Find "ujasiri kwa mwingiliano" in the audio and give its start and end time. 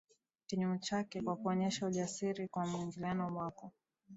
1.87-3.37